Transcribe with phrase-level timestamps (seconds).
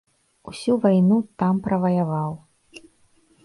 [0.51, 2.31] Усю вайну там праваяваў.